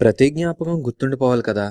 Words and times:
ప్రతి 0.00 0.30
జ్ఞాపకం 0.30 0.74
గుర్తుండిపోవాలి 0.86 1.42
కదా! 1.42 1.64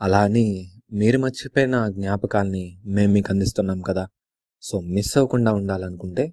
అలా 0.00 0.18
అని 0.18 0.44
మీరు 0.92 1.18
మర్చిపోయిన 1.18 1.76
జ్ఞాపకాన్ని 1.76 1.94
జ్ఞాపకాల్ని 1.94 2.64
మేము 2.84 3.12
మీకు 3.12 3.30
అందిస్తున్నాం 3.30 3.80
కదా! 3.80 4.04
సో, 4.62 4.80
మిస్ 4.80 5.16
అవ్వకుండా 5.16 5.52
ఉండాలనుకుంటే 5.52 6.24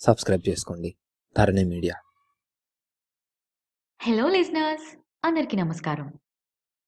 సబ్స్క్రైబ్ 0.00 0.48
చేసుకోండి. 0.48 0.90
ధరణి 1.36 1.64
మీడియా. 1.64 1.96
హలో 4.00 4.28
లిజనర్స్ 4.28 4.88
అందరికీ 5.24 5.56
నమస్కారం 5.56 6.08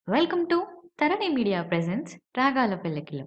welcome 0.09 0.47
to 0.47 0.59
Tarani 1.01 1.29
media 1.29 1.63
presents 1.63 2.17
రాగాల 2.37 2.75
పెళ్ళకిలో 2.75 3.27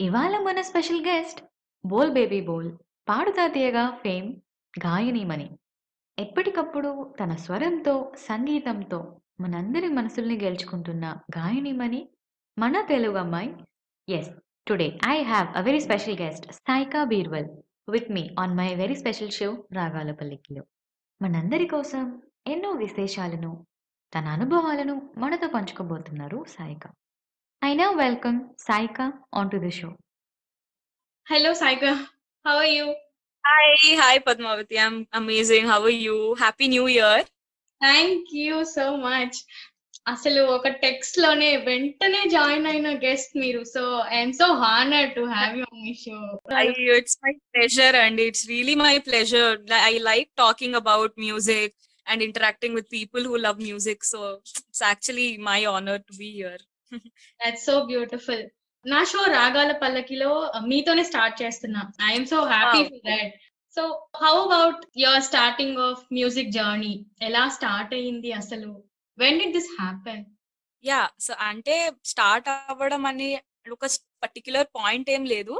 ఇవాళ 0.00 0.36
మన 0.38 0.60
special 0.60 1.06
guest 1.06 1.40
Bol 1.84 2.10
baby 2.10 2.40
Bol 2.40 2.70
Paduta 3.08 3.46
Theeyaga 3.48 3.98
fame 4.02 4.28
గాయనీమణి 4.74 5.48
ఎప్పటికప్పుడు 6.18 6.90
తన 7.18 7.32
స్వరంతో 7.36 7.94
సంగీతంతో 8.26 8.98
మనందరి 9.40 9.88
మనసుల్ని 9.88 10.36
గెలుచుకుంటున్న 10.36 11.04
గాయనీమణి 11.36 12.00
మన 12.56 12.80
తెలుగు 12.88 13.18
అమ్మాయి. 13.18 13.50
Yes 14.08 14.30
today 14.66 14.88
I 15.08 15.16
have 15.22 15.48
a 15.54 15.62
very 15.62 15.80
special 15.80 16.18
guest 16.20 16.46
Saika 16.58 17.02
Birwal 17.04 17.48
with 17.88 18.08
me 18.10 18.22
on 18.38 18.56
my 18.56 18.68
very 18.74 18.96
special 19.02 19.36
show 19.38 19.48
రాగాల 19.72 20.12
పల్లికిలో 20.20 20.62
మనందరి 21.20 21.66
కోసం 21.68 22.04
ఎన్నో 22.46 22.70
విశేషాలను 22.82 23.52
తన 24.12 24.26
అనుభవాలను 24.36 24.94
మనతో 25.18 25.48
పంచుకోబోతున్నారు 25.48 26.40
Saika 26.54 26.84
I 27.62 27.72
now 27.74 27.90
welcome 27.96 28.38
Saika 28.66 28.98
on 29.34 29.50
to 29.50 29.58
the 29.58 29.72
show 29.78 29.88
hello 31.26 31.52
Saika 31.62 31.86
how 32.44 32.56
are 32.56 32.72
you 32.76 32.86
Hi, 33.43 33.67
hi 34.01 34.19
Padmavati. 34.19 34.77
I'm 34.79 34.97
amazing. 35.13 35.65
How 35.65 35.81
are 35.83 35.97
you? 36.07 36.17
Happy 36.37 36.67
New 36.69 36.87
Year. 36.97 37.15
Thank 37.81 38.29
you 38.41 38.57
so 38.73 38.83
much 39.05 39.37
అసలు 40.11 40.41
ఒక 40.53 40.67
టెక్స్ట్ 40.83 41.17
లోనే 41.23 41.49
వెంటనే 41.65 42.21
జాయిన్ 42.33 42.67
అయిన 42.71 42.89
guest 43.03 43.33
మీరు 43.41 43.61
so 43.73 43.81
I'm 44.15 44.33
so 44.39 44.47
honour 44.61 45.09
to 45.17 45.23
have 45.33 45.53
you 45.59 45.65
me 45.81 45.93
show 46.03 46.17
I, 46.61 46.67
it's 46.97 47.15
my 47.25 47.33
pleasure, 47.53 47.91
and 48.03 48.15
it's 48.27 48.43
really 48.53 48.75
my 48.85 48.93
pleasure. 49.09 49.49
Li- 49.71 49.83
I 49.91 49.95
like 50.09 50.29
talking 50.43 50.75
about 50.81 51.11
music 51.27 51.71
and 52.07 52.21
interacting 52.27 52.73
with 52.77 52.87
people 52.99 53.23
who 53.29 53.35
love 53.47 53.59
music. 53.69 53.99
So 54.13 54.19
it's 54.69 54.83
actually 54.91 55.29
my 55.51 55.59
honor 55.73 55.97
to 56.07 56.15
be 56.23 56.29
here. 56.39 56.61
That's 57.41 57.65
so 57.69 57.75
beautiful 57.91 58.43
నా 58.92 59.00
show 59.10 59.20
రాగాల 59.36 59.72
పల్లకిలో 59.82 60.30
మీతోనే 60.70 61.04
start 61.10 61.36
చేస్తున్నా. 61.42 61.82
I'm 62.08 62.26
so 62.32 62.38
happy. 62.52 62.82
For 62.90 63.02
that 63.10 63.34
so 63.76 63.82
how 64.22 64.34
about 64.44 64.80
your 65.04 65.24
starting 65.30 65.78
of 65.88 66.02
music 66.18 66.54
journey 66.58 66.94
ఎలా 67.28 67.42
start 67.56 67.92
అయ్యింది 67.98 68.30
అసలు? 68.40 68.70
When 69.18 69.38
did 69.40 69.54
this 69.58 69.70
happen 69.80 70.24
yeah 70.84 71.02
so 71.26 71.32
అంటే 71.50 71.76
start 72.12 72.48
అవ్వడం 72.72 73.04
అని 73.10 73.28
ఒక 73.76 73.86
పర్టిక్యులర్ 74.22 74.68
పాయింట్ 74.78 75.08
ఏం 75.16 75.22
లేదు. 75.34 75.54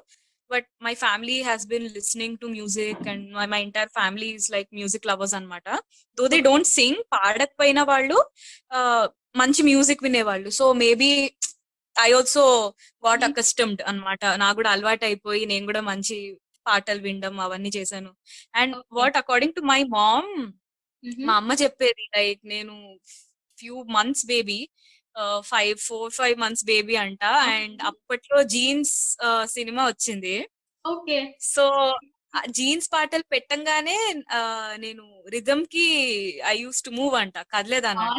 But 0.51 0.67
my 0.87 0.93
family 1.03 1.39
has 1.49 1.65
been 1.73 1.89
listening 1.97 2.37
to 2.43 2.47
music 2.55 3.03
and 3.12 3.25
my 3.39 3.47
my 3.55 3.59
entire 3.67 3.91
family 3.99 4.29
is 4.39 4.47
like 4.55 4.69
music 4.79 5.09
lovers 5.11 5.34
అనమాట 5.39 5.69
దో 6.19 6.27
దే 6.34 6.39
డోంట్ 6.49 6.71
సింగ్ 6.79 7.01
పాడకపోయిన 7.15 7.81
వాళ్ళు 7.91 8.19
మంచి 9.41 9.62
మ్యూజిక్ 9.71 10.05
వినేవాళ్ళు. 10.06 10.49
So 10.59 10.65
maybe 10.83 11.11
I 11.99 12.11
also 12.13 12.45
what. 13.03 13.25
Accustomed 13.29 13.83
అన్నమాట. 13.83 14.23
నాకు 14.37 14.57
కూడా 14.57 14.71
అలవాటు 14.71 15.05
అయిపోయి 15.05 15.43
నేను 15.47 15.65
కూడా 15.67 15.83
మంచి 15.83 16.17
పాటలు 16.67 17.01
వినడం 17.01 17.35
అవన్నీ 17.41 17.71
చేశాను. 17.77 18.11
And. 18.55 18.75
What 18.93 19.17
according 19.17 19.55
to 19.55 19.65
my 19.67 19.81
mom 19.95 20.33
మా 21.25 21.35
అమ్మ 21.37 21.53
చెప్పేది 21.63 22.05
లైక్ 22.17 22.41
నేను 22.47 22.75
few 23.59 23.77
months 23.91 24.27
baby 24.27 24.61
five 25.45 25.77
four 25.81 26.13
five 26.13 26.37
months 26.39 26.65
baby 26.65 26.97
అంట. 26.97 27.23
అండ్. 27.53 27.78
అప్పట్లో 27.83 28.39
జీన్స్ 28.53 28.95
సినిమా 29.49 29.83
వచ్చింది. 29.87 30.37
ఓకే 30.84 31.19
సో 31.47 31.65
జీన్స్ 32.51 32.89
పాటలు 32.93 33.25
పెట్టంగానే 33.33 33.97
ఆ, 34.31 34.41
నేను 34.77 35.05
రిథమ్కి 35.28 35.87
ఐ 36.47 36.56
యూస్ 36.59 36.81
టు 36.83 36.91
మూవ్ 36.91 37.15
అంట 37.15 37.37
కదలేదన్నమాట. 37.53 38.19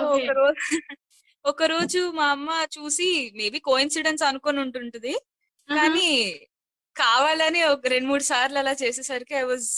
ఒక 0.00 0.10
రోజు 0.40 0.64
ఒక 1.44 1.62
రోజు 1.72 2.00
మా 2.10 2.26
అమ్మ 2.30 2.50
చూసి 2.76 3.08
మేబీ 3.38 3.58
కోఇన్సిడెన్స్ 3.68 4.22
అనుకొని 4.22 4.58
ఉంటుంటది. 4.60 5.12
కానీ 5.68 6.08
కావాలని 6.96 7.60
ఒక 7.74 7.86
రెండు 7.86 8.08
మూడు 8.08 8.24
సార్లు 8.30 8.58
అలా 8.58 8.72
చేసేసరికి 8.82 9.34
I 9.34 9.44
was 9.50 9.68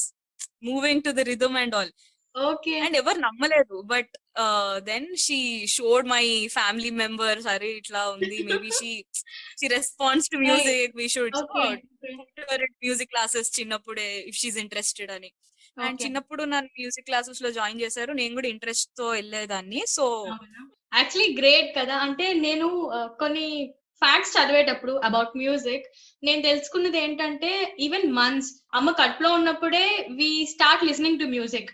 moving 0.63 1.05
to 1.07 1.11
the 1.11 1.23
rhythm 1.31 1.57
and 1.63 1.75
all. 1.75 1.93
Okay. 2.35 2.75
And 2.85 2.97
ఎవరు 3.01 3.19
నమ్మలేదు. 3.19 3.77
But 3.93 4.13
then 4.87 5.09
she 5.25 5.39
showed 5.77 6.07
my 6.07 6.25
family 6.57 6.91
members 7.03 7.49
అరే 7.55 7.71
ఇట్లా 7.81 8.03
ఉంది. 8.15 8.37
Maybe 8.51 8.71
she 8.81 8.93
she 9.61 9.69
response 9.77 10.29
to 10.33 10.39
music. 10.47 10.95
We 11.01 11.07
should 11.09 11.37
music 12.85 13.13
classes 13.15 13.51
చిన్నప్పుడే 13.59 14.09
ఇఫ్ 14.31 14.39
షీస్ 14.43 14.59
ఇంట్రెస్టెడ్ 14.65 15.13
అని. 15.19 15.31
అండ్ 15.79 16.03
చిన్నప్పుడు 16.05 16.45
నన్ను 16.45 16.71
music 16.81 17.07
క్లాసెస్లో 17.07 17.51
జాయిన్ 17.51 17.81
చేశారు. 17.81 18.13
నేను 18.13 18.35
కూడా 18.35 18.49
ఇంట్రెస్ట్తో 18.49 19.07
వెళ్ళేదాన్ని. 19.09 19.83
సో 19.87 20.27
యాక్చువల్లీ 20.95 21.37
గ్రేట్ 21.39 21.79
కదా. 21.79 21.95
అంటే 21.97 22.33
నేను 22.33 22.69
కొన్ని 23.21 23.75
ఫ్యాక్ట్స్ 24.03 24.35
చదివేటప్పుడు 24.37 24.93
అబౌట్ 24.93 25.37
మ్యూజిక్ 25.37 25.85
నేను 26.25 26.43
తెలుసుకున్నది 26.43 26.99
ఏంటంటే 26.99 27.77
ఈవెన్ 27.81 28.13
మంత్స్ 28.13 28.51
అమ్మ 28.75 28.91
కడుపులో 28.91 29.33
ఉన్నప్పుడే 29.33 30.09
we 30.11 30.47
start 30.51 30.85
listening 30.85 31.19
to 31.19 31.25
music. 31.25 31.71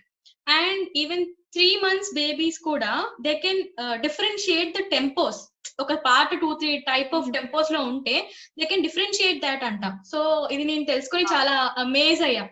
And 0.48 0.88
even 0.96 1.26
three 1.52 1.80
months 1.84 2.14
babies 2.14 2.58
కూడా 2.58 3.10
they 3.20 3.34
can 3.38 3.62
differentiate 4.00 4.78
the 4.78 4.82
tempos. 4.90 5.40
ఒక 5.80 5.92
పాట 5.92 6.40
టూ 6.40 6.54
త్రీ 6.54 6.78
టైప్ 6.78 7.14
ఆఫ్. 7.14 7.32
టెంపోస్లో 7.32 7.80
ఉంటే 7.80 8.30
దే 8.58 8.64
కెన్ 8.64 8.82
డిఫరెన్షియేట్ 8.82 9.40
దాట్ 9.40 9.64
అంట. 9.64 9.82
సో 10.12 10.48
ఇది 10.52 10.64
నేను 10.64 10.84
తెలుసుకొని. 10.84 11.22
చాలా 11.22 11.74
అమేజ్ 11.78 12.22
అయ్యా. 12.22 12.48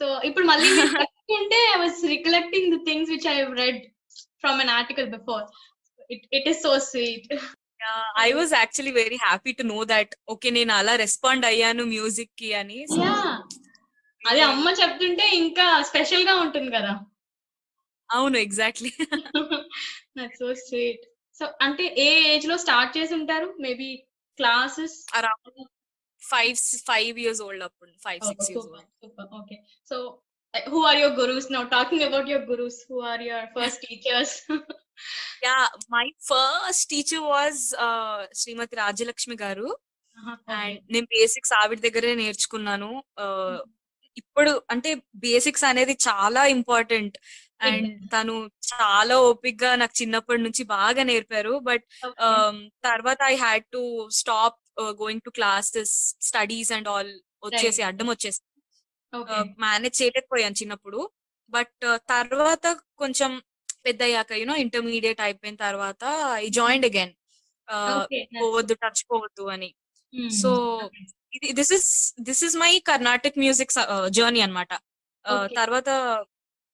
సో 0.00 0.06
ఇప్పుడు 0.28 0.46
మళ్ళీ 0.46 0.68
చెప్తుంటే 0.78 1.58
I 1.72 1.78
was 1.82 2.00
recollecting 2.14 2.70
the 2.74 2.80
things 2.86 3.10
which 3.10 3.28
I 3.28 3.38
read 3.60 3.80
from 4.40 4.60
an 4.60 4.72
article 4.78 5.08
before 5.16 5.44
it 6.10 6.24
it 6.32 6.48
is 6.48 6.62
so 6.62 6.72
sweet 6.86 7.28
I 8.20 8.28
was 8.32 8.52
actually 8.54 8.92
very 8.98 9.18
happy 9.22 9.52
to 9.52 9.64
know 9.70 9.78
that 9.92 10.12
okay 10.28 10.50
నేను 10.50 10.72
అలా 10.72 10.94
రెస్పాండ్ 10.96 11.46
అయ్యాను 11.46 11.84
మ్యూజిక్కి 11.94 12.50
అని 12.54 12.78
అదే 14.22 14.42
అమ్మ 14.48 14.68
చెప్తుంటే 14.80 15.24
ఇంకా 15.36 15.64
స్పెషల్గా 15.82 16.34
ఉంటుంది 16.42 16.70
కదా. 16.70 16.92
అవును 18.10 18.36
ఎగ్జాక్ట్లీ 18.38 18.90
సో 20.38 20.46
స్వీట్ 20.60 21.04
సో 21.40 21.44
అంటే 21.60 21.84
ఏ 21.98 22.08
ఏజ్లో 22.32 22.56
స్టార్ట్ 22.56 22.92
చేసి 22.96 23.12
ఉంటారు? 23.14 23.48
Maybe 23.58 23.88
classes 24.38 24.96
around 25.14 25.62
five 26.30 26.56
five 26.90 27.16
years 27.24 27.42
old 27.46 27.64
అప్పుడు 27.68 27.92
five 28.06 28.20
six 28.30 28.50
years 28.52 28.68
old 28.72 29.34
okay 29.40 29.58
so 29.90 29.98
who 30.54 30.80
are 30.90 30.98
your 31.02 31.16
gurus 31.20 31.48
now 31.52 31.62
talking 31.76 32.04
about 32.08 32.30
your 32.32 32.46
gurus 32.52 32.80
who 32.90 32.98
are 33.12 33.22
your 33.22 33.46
first 33.58 33.82
teachers 33.86 34.34
yeah 35.46 35.56
my 35.96 36.06
first 36.30 36.88
teacher 36.90 37.24
was 37.34 37.62
Srimathi 38.32 38.76
Rajyalakshmi 38.76 39.38
garu 39.44 39.70
and 40.56 40.80
నేను 40.90 41.06
basics 41.16 41.52
ఆవిడ 41.52 41.80
దగ్గరే 41.80 42.14
నేర్చుకున్నాను. 42.14 42.90
Uh, 43.24 43.58
ఇప్పుడు 44.16 44.52
అంటే 44.70 44.90
basics 45.14 45.64
అనేది 45.64 45.94
చాలా 46.08 46.40
important 46.46 47.14
and. 47.60 47.86
తను 48.14 48.34
చాలా 48.70 49.14
ఓపిక్గా 49.28 49.70
నాకు 49.74 49.94
చిన్నప్పటి 50.00 50.40
నుంచి 50.42 50.62
బాగా 50.76 51.02
నేర్పారు. 51.02 51.54
బట్ 51.68 51.84
తర్వాత 52.88 53.18
I 53.32 53.34
had 53.34 53.64
to 53.72 53.82
stop 54.20 54.58
going 55.00 55.24
to 55.26 55.30
classes 55.38 55.94
studies 56.28 56.72
and 56.76 56.88
all 56.94 57.12
వచ్చేసి 57.44 57.82
అడ్డం 57.88 58.08
వచ్చేసి 58.14 58.40
మేనేజ్ 59.64 59.96
చేయలేకపోయాను 60.02 60.58
చిన్నప్పుడు. 60.60 61.00
బట్ 61.50 61.84
తర్వాత 62.14 62.66
కొంచెం 63.02 63.32
పెద్ద 63.86 64.02
అయ్యాక 64.08 64.32
యూనో 64.32 64.54
ఇంటర్మీడియట్ 64.64 65.20
అయిపోయిన 65.20 65.56
తర్వాత 65.66 66.04
ఐ 66.44 66.46
జాయిన్డ్ 66.60 66.86
అగైన్ 66.90 67.12
పోవద్దు 68.40 68.74
టచ్ 68.84 69.02
పోవద్దు 69.10 69.44
అని. 69.56 69.70
సో 70.42 70.50
ఇది 71.36 71.48
this 71.58 71.72
is 71.78 71.90
this 72.20 72.42
is 72.46 72.56
my 72.64 72.72
Carnatic 72.90 73.34
music 73.44 73.74
journey 74.18 74.42
అన్నమాట. 74.46 74.72
Uh, 75.24 75.32
Okay. 75.32 75.54
తర్వాత 75.58 75.88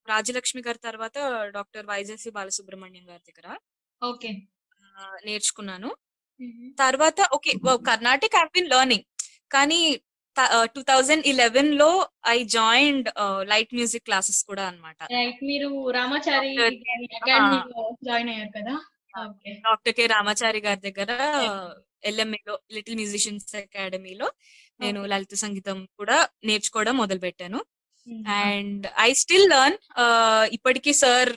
రాజలక్ష్మి 0.07 0.61
గారి 0.67 0.79
తర్వాత 0.79 1.17
డాక్టర్ 1.57 1.87
వైజేసి 1.87 2.29
బాలసుబ్రహ్మణ్యం 2.37 3.05
గారి 3.11 3.23
దగ్గర 3.29 3.47
ఓకే 4.03 4.31
uh, 4.99 5.17
నేర్చుకున్నాను. 5.27 5.91
తర్వాత 6.79 7.21
okay 7.33 7.53
Carnatic 7.89 8.33
have 8.37 8.53
been 8.55 8.71
learning 8.73 9.07
కానీ 9.51 9.81
two 10.75 10.83
thousand 10.89 11.25
ఇలెవెన్లో 11.27 11.91
I 12.29 12.39
joined 12.55 13.09
light 13.53 13.73
music 13.75 14.05
classes 14.05 14.41
కూడా 14.45 14.65
అన్నమాట. 14.69 14.99
రైట్ 15.15 15.41
మీరు 15.45 15.69
రామాచారి 15.97 16.53
జాయిన్ 18.07 18.31
అయ్యారు 18.33 18.53
కదా? 18.59 18.75
డాక్టర్ 19.65 19.95
కె 19.95 20.05
రామాచారి 20.09 20.61
గారి 20.67 20.81
దగ్గర 20.87 21.11
LMA 22.11 22.39
లో 22.49 22.55
లిటిల్ 22.75 22.97
మ్యూజిషియన్స్ 22.97 23.49
అకాడమీలో 23.61 24.27
నేను 24.81 25.01
లలిత 25.13 25.35
సంగీతం 25.43 25.79
కూడా 25.99 26.17
నేర్చుకోవడం 26.45 26.95
మొదలు 27.01 27.21
పెట్టాను 27.25 27.61
అండ్ 28.43 28.85
ఐ 29.01 29.11
స్టిల్ 29.23 29.49
లర్న్ 29.53 29.79
ఇప్పటికీ 30.57 30.93
సార్ 31.01 31.31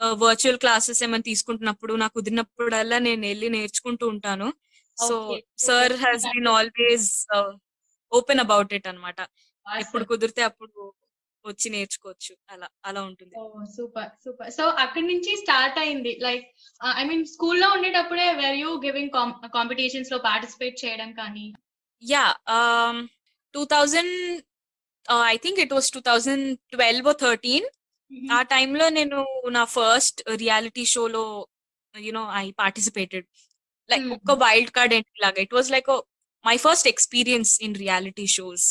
వర్చువల్ 0.00 0.58
క్లాసెస్ 0.58 1.02
ఏమైనా 1.02 1.22
తీసుకుంటున్నప్పుడు 1.22 1.92
నాకు 1.94 2.14
కుదిరినప్పుడల్లా 2.14 2.98
నేను 2.98 3.22
వెళ్ళి 3.26 3.48
నేర్చుకుంటూ 3.48 4.04
ఉంటాను. 4.08 4.48
So 4.96 5.14
sir. 5.58 5.94
Has 6.04 6.26
been 6.34 6.50
always 6.56 7.08
open 8.12 8.40
about 8.40 8.74
it 8.74 8.86
అన్నమాట. 8.86 9.20
ఎప్పుడు 9.66 10.04
కుదిరితే 10.04 10.42
అప్పుడు 10.42 10.94
వచ్చి 11.44 11.70
నేర్చుకోవచ్చు. 11.70 12.32
అలా 12.50 12.68
అలా 12.84 13.00
ఉంటుంది. 13.02 13.34
Super 13.76 14.10
super. 14.24 14.50
సో 14.50 14.64
అక్కడి 14.84 15.06
నుంచి 15.06 15.36
స్టార్ట్ 15.36 15.78
అయింది. 15.78 16.12
లైక్ 16.20 16.46
ఐ 17.00 17.04
మీన్ 17.04 17.24
స్కూల్లో 17.24 17.68
ఉండేటప్పుడే 17.70 18.26
వెర్ 18.42 18.56
యూ 18.56 18.70
గివింగ్ 18.84 19.10
కాంపిటీషన్స్లో 19.56 20.18
పార్టిసిపేట్ 20.18 20.76
చేయడం 20.84 21.12
కానీ? 21.12 21.46
Yeah 22.02 22.24
two 23.54 23.64
thousand 23.64 24.14
I 25.32 25.36
think 25.36 25.60
it 25.60 25.72
was 25.72 25.90
two 25.90 26.00
thousand 26.00 26.46
twelve 26.72 27.10
thirteen 27.20 27.68
ఆ 28.36 28.40
టైంలో 28.54 28.86
నేను 28.98 29.18
నా 29.56 29.64
ఫస్ట్ 29.76 30.18
రియాలిటీ 30.42 30.84
షోలో 30.94 31.22
you know 31.94 32.24
I 32.42 32.46
participated 32.62 33.26
like. 33.90 34.04
ఒక్క 34.16 34.32
వైల్డ్ 34.42 34.72
కార్డ్ 34.76 34.94
ఎంట్రీ 34.98 35.20
లాగా. 35.24 35.38
It 35.46 35.54
was 35.58 35.70
like 35.76 35.90
my 36.44 36.56
first 36.66 36.88
experience 36.92 37.52
in 37.66 37.76
reality 37.84 38.26
shows 38.36 38.66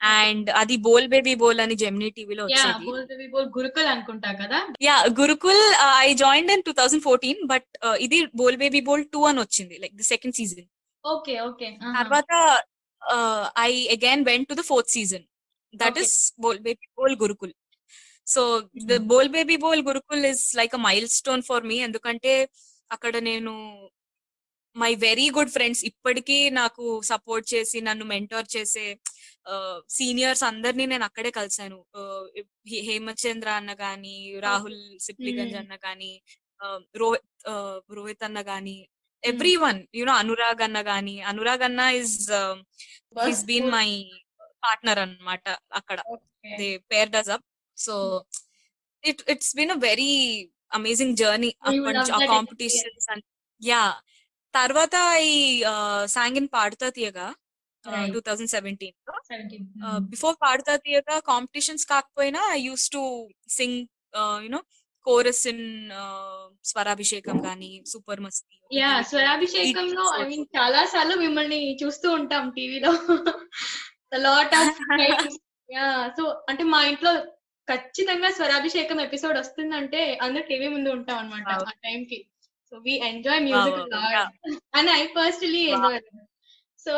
and 0.00 0.48
అది 0.60 0.76
Bol 0.86 1.06
baby 1.14 1.34
బోల్ 1.42 1.60
అని 1.64 1.74
Gemini 1.82 2.08
టీవీలో 2.16 2.44
వచ్చేది. 2.46 2.86
గురుకుల్ 3.56 3.88
అనుకుంటా 3.92 4.30
కదా? 4.40 4.58
Yeah 4.88 4.96
Gurukul 5.20 5.62
I 6.04 6.08
join 6.22 6.50
in 6.54 6.64
two 6.68 6.72
thousand 6.80 7.04
fourteen 7.08 7.40
but 7.52 7.68
ఇది 8.06 8.18
బోల్ 8.40 8.58
బేబీ 8.64 8.80
బోల్ 8.88 9.04
టూ 9.14 9.20
అని 9.30 9.40
వచ్చింది 9.44 9.76
like 9.82 9.94
the 10.00 10.08
second 10.12 10.36
season 10.40 10.68
okay 11.04 11.34
okay 11.48 11.68
తర్వాత 11.98 12.32
I 13.66 13.72
again 13.96 14.24
went 14.30 14.48
to 14.50 14.56
the 14.60 14.64
fourth 14.70 14.92
season 14.96 15.24
that. 15.74 15.98
Is 16.04 16.16
Bol 16.44 16.60
Baby 16.68 16.86
Bol 17.00 17.16
Gurukul. 17.24 17.54
So 18.26 18.42
the 18.82 18.92
Mhm. 18.92 19.06
Bol 19.08 19.30
Baby 19.32 19.56
Bol 19.62 19.82
Gurukul 19.88 20.24
is 20.28 20.44
like 20.56 20.74
a 20.74 20.82
milestone 21.16 21.42
for 21.48 21.64
me 21.64 21.76
ఎందుకంటే 21.86 22.32
అక్కడ 22.90 23.14
నేను 23.26 23.52
my 24.76 24.92
very 25.02 25.26
good 25.34 25.52
friends 25.52 25.82
ఇప్పటికీ 25.88 26.36
నాకు 26.56 26.84
support 27.08 27.46
చేసి 27.52 27.78
నన్ను 27.86 28.04
mentor 28.12 28.46
చేసే 28.54 28.86
seniors 29.96 30.42
అందరినీ 30.48 30.84
నేను 30.86 31.04
అక్కడే 31.08 31.30
కలిసాను 31.36 31.78
హే- 32.70 32.82
హేమచంద్ర 32.86 33.48
అన్న 33.58 33.72
గాని 33.80 34.14
రాహుల్ 34.44 34.78
సిప్లిగంజ్ 35.06 35.54
Mm. 35.54 35.60
అన్న 35.62 35.74
గాని 35.84 36.12
రోహిత్ 36.96 37.28
రోహిత్ 37.90 38.24
అన్న 38.24 38.40
గాని 38.48 38.76
ఎవ్రీ 39.24 39.54
వన్ 39.58 39.80
యునో 39.98 40.14
అనురాగ్ 40.22 40.62
అన్న 40.62 40.80
గాని 40.88 41.16
అనురాగ్ 41.30 41.62
అన్న 41.62 41.80
is 42.00 42.16
his 43.22 43.44
been 43.46 43.70
my 43.70 43.88
partner 44.62 45.00
అన్నమాట 45.00 45.44
అక్కడ. 45.72 45.98
They 46.58 46.68
pair 46.90 47.10
does 47.10 47.30
up 47.30 47.46
so 47.78 47.94
it 49.04 49.22
it's 49.30 49.54
been 49.56 49.70
a 49.70 49.78
very 49.82 50.12
amazing 50.72 51.16
journey 51.16 51.50
ఆ 51.64 51.70
కాంపిటీషన్స్ 52.26 53.08
యా. 53.62 53.82
తర్వాత 54.54 54.96
ఈ 55.26 55.34
సాంగిన్ 56.06 56.48
Padutha 56.52 56.88
Theeyaga. 56.90 57.26
Two 58.12 58.20
thousand 58.20 58.50
seventeen. 58.50 58.94
Seventeen 59.30 59.66
before 60.10 60.36
Padutha 60.42 60.74
Theeyaga 60.76 61.16
competitions 61.28 61.84
కాకపోయినా 61.86 62.40
I 62.52 62.60
used 62.60 62.86
to 62.90 63.02
sing 63.48 63.78
you know 64.44 64.60
chorus 65.06 65.42
in 65.46 65.64
Swarabhishekam 66.64 67.38
గానీ 67.46 67.70
super 67.86 68.20
మస్తీ 68.20 68.56
yeah 68.70 68.90
స్వరాభిషేకంలో 69.02 70.04
I 70.18 70.24
mean 70.28 70.46
చాలా 70.56 70.82
సార్లు 70.86 71.16
మిమ్మల్ని 71.16 71.60
చూస్తూ 71.82 72.08
ఉంటాం 72.12 72.44
టీవీలో. 72.50 72.92
లాట్ 74.24 74.54
ఆఫ్ 74.54 74.78
యా 75.68 75.86
సో 76.16 76.24
అంటే 76.48 76.62
మా 76.72 76.80
ఇంట్లో 76.84 77.12
ఖచ్చితంగా 77.68 78.30
స్వరాభిషేకం 78.30 79.00
ఎపిసోడ్ 79.00 79.38
వస్తుందంటే 79.38 80.18
అందరు 80.20 80.42
టీవీ 80.42 80.68
ముందు 80.68 80.90
ఉంటాం 80.90 81.18
అనమాట. 81.18 81.48
ఆ 81.68 81.72
టైం 81.84 82.04
కి 82.04 82.18
so 82.72 82.76
we 82.78 82.94
enjoy 83.06 83.40
music. 83.40 83.80
And 84.74 84.90
I 84.90 85.06
personally. 85.16 85.64
Enjoy 85.68 86.00
so. 86.86 86.94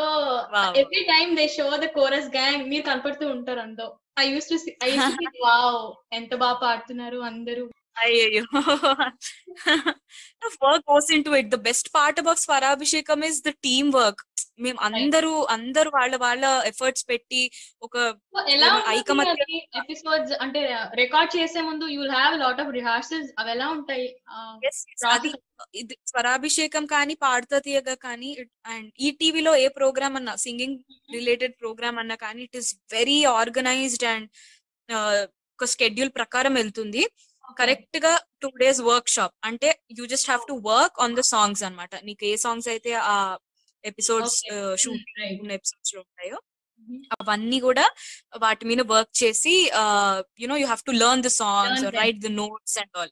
Every 0.77 1.03
time 1.03 1.35
they 1.35 1.47
show 1.47 1.77
the 1.77 1.87
chorus 1.87 2.29
gang 2.29 2.65
మీరు 2.65 2.83
కనపడుతూ 2.83 3.27
ఉంటారు 3.27 3.59
అందరూ 3.59 3.89
I 4.19 4.25
used 4.33 4.49
to 4.49 4.57
I 4.83 4.89
used 4.91 5.17
wow 5.41 5.81
ఎంత 6.13 6.35
బాగా 6.35 6.53
పాడుతున్నారు 6.53 7.17
అందరూ 7.21 7.63
అయ్యో 7.97 8.43
work 10.63 10.85
goes 10.89 11.11
into 11.23 11.33
it 11.35 11.49
the 11.49 11.59
best 11.67 11.89
part 11.95 12.19
about 12.19 12.41
Swarabhishekam 12.41 13.21
is 13.29 13.39
the 13.43 13.53
team 13.65 13.91
work 13.95 14.23
మేము 14.65 14.79
అందరూ 14.87 15.31
అందరూ 15.53 15.89
వాళ్ళ 15.95 16.15
వాళ్ళ 16.17 16.45
ఎఫర్ట్స్ 16.69 17.03
పెట్టి 17.09 17.41
ఒక 17.81 17.95
ఐకమత్యం- 18.93 19.35
ఎపిసోడ్స్ 19.81 20.33
అంటే 20.43 20.61
రికార్డ్ 20.95 21.31
చేసే 21.35 21.61
ముందు 21.61 21.85
you 21.87 22.01
have 22.11 22.35
lot 22.39 22.61
of 22.63 22.71
rehearsals 22.71 23.29
అవి 23.39 23.51
ఎలా 23.51 23.67
ఉంటాయి? 23.75 24.07
అది 25.11 25.29
ఇది 25.73 25.95
స్వరాభిషేకం 26.09 26.85
కానీ 26.87 27.15
పాడుతా 27.23 27.59
తీయగా 27.59 27.95
కానీ 28.01 28.31
అండ్ 28.67 28.89
ఈ 28.99 29.11
టీవీలో 29.21 29.53
ఏ 29.57 29.67
ప్రోగ్రామ్ 29.77 30.15
అన్నా 30.15 30.35
సింగింగ్ 30.45 30.77
రిలేటెడ్ 31.11 31.55
ప్రోగ్రామ్ 31.61 31.99
అన్నా 31.99 32.17
కానీ 32.17 32.41
it 32.43 32.57
is 32.57 32.71
very 32.91 33.19
organised 33.35 34.07
and 34.13 34.27
ఒక 35.59 35.65
స్కెడ్యూల్ 35.67 36.11
ప్రకారం 36.15 36.53
వెళ్తుంది. 36.53 37.03
కరెక్ట్గా 37.53 38.19
టూ 38.41 38.49
డేస్ 38.57 38.81
వర్క్ 38.81 39.09
షాప్ 39.09 39.33
అంటే 39.43 39.79
you 39.99 40.05
just 40.05 40.29
have 40.29 40.47
to 40.47 40.53
work 40.53 41.01
on 41.01 41.15
the 41.15 41.19
songs 41.19 41.63
అన్నమాట. 41.63 41.95
నీకు 41.95 42.25
ఏ 42.25 42.35
సాంగ్స్ 42.35 42.67
అయితే 42.67 42.93
ఆ 42.93 43.37
ఎపిసోడ్స్. 43.85 44.43
షూట్ 44.75 44.95
ఉన్న 45.41 45.51
ఎపిసోడ్స్లో 45.51 46.01
ఉంటాయో 46.01 46.39
అవన్నీ 47.21 47.59
కూడా 47.59 47.89
వాటి 48.37 48.65
మీద 48.65 48.81
వర్క్ 48.81 49.23
చేసి 49.23 49.71
you know 50.39 50.57
you 50.57 50.65
have 50.65 50.83
to 50.85 50.91
learn 50.91 51.23
the 51.23 51.27
songs. 51.27 51.83
Write 51.89 52.19
the 52.19 52.27
notes 52.27 52.79
and 52.79 52.97
all 52.97 53.09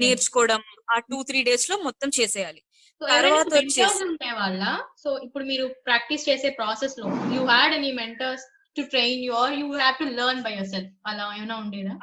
నేర్చుకోవడం 0.00 0.62
ఆ 0.90 0.98
టూ 0.98 1.22
త్రీ 1.22 1.42
డేస్లో 1.42 1.76
మొత్తం 1.76 2.10
చేసేయాలి. 2.20 2.62
తర్వాత 3.00 3.46
వచ్చేసి- 3.58 4.32
వాళ్ళ 4.34 4.82
సో 5.04 5.18
ఇప్పుడు 5.18 5.44
మీరు 5.44 5.74
ప్రాక్టీస్ 5.86 6.28
చేసే 6.28 6.50
ప్రాసెస్లో 6.50 7.06
you 7.06 7.46
had 7.46 7.74
any 7.74 7.92
mentors 7.92 8.44
to 8.76 8.82
train 8.82 9.24
you 9.24 9.32
or 9.32 9.52
you 9.52 9.72
have 9.76 9.94
to 9.98 10.04
learn 10.04 10.42
by 10.42 10.52
yourself 10.68 10.92
అలా 11.06 11.34
ఏమైనా 11.36 11.56
ఉండేదా? 11.56 11.94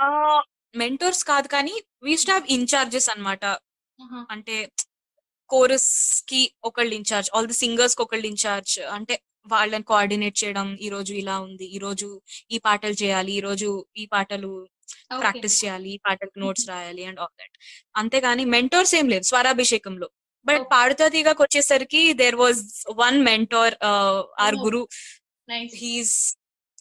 మెంటర్స్ 0.75 1.23
కాదు 1.23 1.47
కానీ 1.47 1.75
వీ 2.03 2.13
హ్యావ్ 2.15 2.45
ఇన్ఛార్జెస్ 2.57 3.09
అన్నమాట. 3.09 3.45
అంటే 4.35 4.55
కోరస్కి 5.49 6.41
ఒకళ్ళు 6.63 6.93
ఇన్ఛార్జ్ 6.95 7.29
ఆల్ 7.35 7.47
ది 7.47 7.53
సింగర్స్కి 7.53 8.01
ఒకళ్ళు 8.01 8.27
ఇన్ఛార్జ్ 8.27 8.79
అంటే 8.97 9.15
వాళ్ళని 9.47 9.83
కోఆర్డినేట్ 9.83 10.43
చేయడం 10.43 10.67
ఈ 10.85 10.89
రోజు 10.89 11.13
ఇలా 11.13 11.39
ఉంది 11.39 11.65
ఈ 11.75 11.77
రోజు 11.77 12.07
ఈ 12.51 12.57
పాటలు 12.57 12.95
చేయాలి 13.03 13.31
ఈ 13.31 13.39
రోజు 13.39 13.69
ఈ 13.97 14.05
పాటలు 14.05 14.51
ప్రాక్టీస్ 15.21 15.55
చేయాలి 15.63 15.89
ఈ 15.89 15.97
పాటలకు 16.07 16.39
నోట్స్ 16.39 16.65
రాయాలి 16.69 17.03
అండ్ 17.09 17.19
ఆల్ 17.19 17.35
దట్ 17.41 17.55
అంతేగాని 17.95 18.45
మెంటోర్స్ 18.55 18.95
ఏం 18.95 19.07
లేదు 19.09 19.25
స్వరాభిషేకంలో. 19.31 20.07
బట్. 20.45 20.63
పాడుతా 20.71 21.07
తీగకి 21.07 21.41
వచ్చేసరికి 21.41 22.13
there 22.13 22.35
was 22.35 22.61
one 23.03 23.17
mentor 23.29 23.75
or. 24.45 24.57
Guru 24.65 24.81
he's 25.81 26.15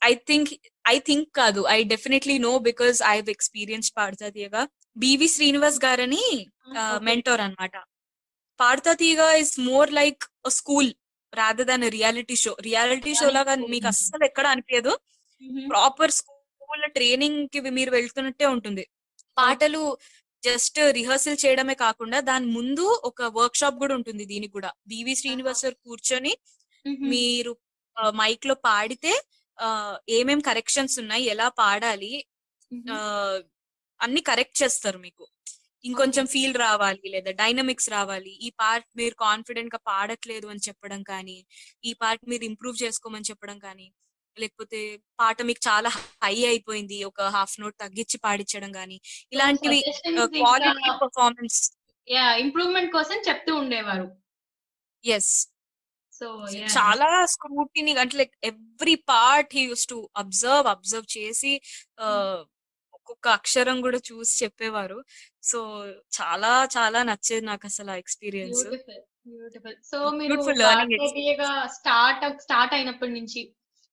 I 0.04 0.14
think 0.14 0.50
I 0.92 0.96
think 1.08 1.28
కాదు. 1.40 1.60
I 1.76 1.78
definitely 1.92 2.36
know 2.46 2.52
because 2.68 2.98
I 3.10 3.14
have 3.18 3.30
experience 3.36 3.88
Padutha 3.98 4.28
Theeyaga 4.36 4.62
BV 4.96 5.28
Srinivas 5.34 5.78
గారని 5.86 6.22
మెంటోర్ 7.08 7.42
అన్నమాట. 7.46 7.74
పాడుతా 8.60 8.92
తీగ 9.02 9.20
is 9.42 9.54
more 9.70 9.90
like 9.92 10.24
school 10.58 10.90
rather 11.32 11.68
than 11.70 11.84
reality 11.96 12.36
show 12.42 12.52
reality 12.68 13.12
show 13.20 13.26
లాగా 13.36 13.52
Reality 13.52 13.64
show. 13.64 13.72
మీకు 13.72 13.86
అస్సలు 13.92 14.24
ఎక్కడ 14.30 14.46
అనిపించదు 14.54 14.92
proper 15.72 16.14
school 16.18 16.86
ట్రైనింగ్కి 16.96 17.60
మీరు 17.78 17.90
వెళ్తున్నట్టే 17.96 18.46
ఉంటుంది. 18.54 18.84
పాటలు 19.36 19.82
జస్ట్ 20.42 20.78
రిహర్సల్ 20.98 21.38
చేయడమే 21.42 21.74
కాకుండా 21.84 22.18
దాని 22.30 22.46
ముందు 22.56 22.84
ఒక 23.08 23.22
వర్క్ 23.38 23.58
షాప్ 23.60 23.78
కూడా 23.82 23.94
ఉంటుంది 23.98 24.24
దీనికి 24.32 24.52
కూడా. 24.56 24.70
బివి 24.86 25.14
శ్రీనివాస్ 25.20 25.62
సార్ 25.64 25.76
కూర్చొని 25.86 26.32
మీరు 27.12 27.52
మైక్లో 28.20 28.54
పాడితే 28.66 29.12
ఏమేం 30.18 30.40
కరెక్షన్స్ 30.48 30.96
ఉన్నాయి 31.02 31.24
ఎలా 31.34 31.48
పాడాలి 31.62 32.12
అన్ని 34.00 34.20
కరెక్ట్ 34.30 34.56
చేస్తారు 34.62 34.98
మీకు. 35.06 35.24
ఇంకొంచెం 35.84 36.24
ఫీల్ 36.32 36.54
రావాలి 36.66 37.08
లేదా 37.14 37.30
డైనమిక్స్ 37.40 37.88
రావాలి. 37.96 38.32
ఈ 38.46 38.48
పార్ట్ 38.60 38.86
మీరు 39.00 39.14
కాన్ఫిడెంట్గా 39.26 39.80
పాడట్లేదు 39.90 40.46
అని 40.52 40.64
చెప్పడం 40.68 41.00
కానీ 41.12 41.38
ఈ 41.88 41.92
పార్ట్ 42.02 42.24
మీరు 42.32 42.44
ఇంప్రూవ్ 42.50 42.76
చేసుకోమని 42.84 43.28
చెప్పడం 43.30 43.58
కానీ 43.66 43.86
లేకపోతే 44.36 44.80
పాట 45.20 45.42
మీకు 45.48 45.60
చాలా 45.68 45.90
హై 46.22 46.34
అయిపోయింది 46.50 46.98
ఒక 47.10 47.22
హాఫ్ 47.36 47.54
నోట్ 47.62 47.76
తగ్గించి 47.84 48.18
పాడించడం 48.26 48.70
కానీ 48.78 48.96
ఇలాంటివి 49.34 49.80
క్వాలిటీ 50.36 50.90
పర్ఫార్మెన్స్ 51.02 51.58
ఇంప్రూవ్మెంట్ 52.42 52.90
కోసం 52.96 53.16
చెప్తూ 53.28 53.52
ఉండేవారు. 53.62 54.06
ఎస్ 55.04 55.32
సో 56.20 56.26
చాలా 56.76 57.08
స్క్రూటిని 57.34 57.92
అంటే 58.02 58.16
like 58.16 58.34
every 58.42 58.94
part 59.12 59.52
he 59.56 59.62
used 59.62 59.86
to 59.86 59.98
observe 60.16 60.68
observe 60.74 61.06
చేసి 61.16 61.52
ఒక్కొక్క 62.96 63.28
అక్షరం 63.38 63.76
కూడా 63.80 63.98
చూసి 64.08 64.32
చెప్పేవారు. 64.44 64.98
సో 65.42 65.58
చాలా 66.18 66.52
చాలా 66.76 67.02
నచ్చేది 67.02 67.44
నాకు 67.46 67.66
అసలు 67.66 67.90
ఆ 67.90 67.96
ఎక్స్పీరియన్స్. 67.96 68.62
బ్యూటిఫుల్ 69.28 69.76
సో 69.82 69.98
మీరు 70.10 70.36
స్టార్ట్ 71.76 72.24
స్టార్ట్ 72.42 72.74
అయినప్పటి 72.74 73.12
నుంచి 73.12 73.42